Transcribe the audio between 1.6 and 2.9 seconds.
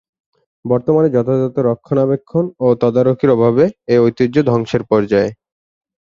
রক্ষণাবেক্ষণ ও